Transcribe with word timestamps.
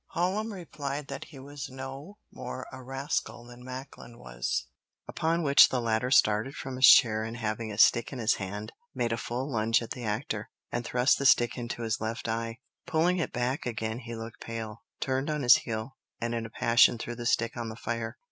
Hallam 0.15 0.51
replied 0.51 1.09
that 1.09 1.25
he 1.25 1.37
was 1.37 1.69
no 1.69 2.17
more 2.31 2.65
a 2.71 2.81
rascal 2.81 3.43
than 3.45 3.63
Macklin 3.63 4.17
was; 4.17 4.65
upon 5.07 5.43
which 5.43 5.69
the 5.69 5.79
latter 5.79 6.09
"started 6.09 6.55
from 6.55 6.77
his 6.77 6.87
chair, 6.87 7.21
and 7.21 7.37
having 7.37 7.71
a 7.71 7.77
stick 7.77 8.11
in 8.11 8.17
his 8.17 8.33
hand, 8.37 8.73
made 8.95 9.11
a 9.13 9.15
full 9.17 9.47
lunge 9.51 9.79
at 9.83 9.91
the 9.91 10.03
actor, 10.03 10.49
and 10.71 10.83
thrust 10.83 11.19
the 11.19 11.25
stick 11.27 11.55
into 11.55 11.83
his 11.83 12.01
left 12.01 12.27
eye;" 12.27 12.57
pulling 12.87 13.19
it 13.19 13.31
back 13.31 13.67
again 13.67 13.99
he 13.99 14.15
looked 14.15 14.41
pale, 14.41 14.83
turned 14.99 15.29
on 15.29 15.43
his 15.43 15.57
heel, 15.57 15.97
and 16.19 16.33
in 16.33 16.47
a 16.47 16.49
passion 16.49 16.97
threw 16.97 17.13
the 17.15 17.27
stick 17.27 17.55
on 17.55 17.69
the 17.69 17.75
fire. 17.75 18.17